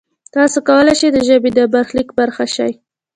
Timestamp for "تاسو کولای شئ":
0.35-1.09